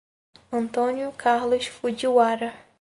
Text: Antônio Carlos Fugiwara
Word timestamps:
Antônio 0.51 1.11
Carlos 1.11 1.67
Fugiwara 1.67 2.55